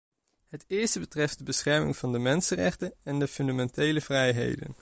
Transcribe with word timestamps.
Het 0.47 0.63
eerste 0.67 0.99
betreft 0.99 1.37
de 1.37 1.43
bescherming 1.43 1.97
van 1.97 2.11
de 2.11 2.17
mensenrechten 2.19 2.93
en 3.03 3.19
de 3.19 3.27
fundamentele 3.27 4.01
vrijheden. 4.01 4.75